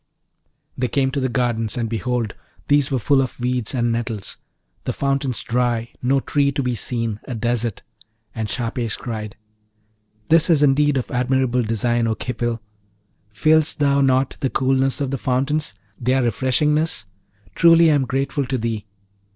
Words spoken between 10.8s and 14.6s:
of admirable design, O Khipil! Feelest thou not the